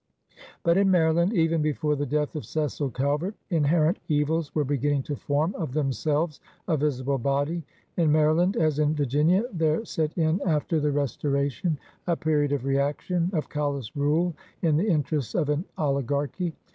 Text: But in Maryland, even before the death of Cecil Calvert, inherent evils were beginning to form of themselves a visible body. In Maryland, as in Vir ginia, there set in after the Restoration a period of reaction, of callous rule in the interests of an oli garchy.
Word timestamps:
But 0.63 0.77
in 0.77 0.89
Maryland, 0.89 1.31
even 1.33 1.61
before 1.61 1.95
the 1.95 2.07
death 2.07 2.35
of 2.35 2.43
Cecil 2.43 2.89
Calvert, 2.89 3.35
inherent 3.51 3.99
evils 4.07 4.55
were 4.55 4.63
beginning 4.63 5.03
to 5.03 5.15
form 5.15 5.53
of 5.53 5.73
themselves 5.73 6.39
a 6.67 6.75
visible 6.75 7.19
body. 7.19 7.61
In 7.97 8.11
Maryland, 8.11 8.55
as 8.57 8.79
in 8.79 8.95
Vir 8.95 9.05
ginia, 9.05 9.43
there 9.53 9.85
set 9.85 10.17
in 10.17 10.41
after 10.43 10.79
the 10.79 10.91
Restoration 10.91 11.77
a 12.07 12.15
period 12.15 12.51
of 12.51 12.65
reaction, 12.65 13.29
of 13.33 13.47
callous 13.47 13.95
rule 13.95 14.33
in 14.63 14.75
the 14.75 14.87
interests 14.89 15.35
of 15.35 15.49
an 15.49 15.65
oli 15.77 16.01
garchy. 16.01 16.53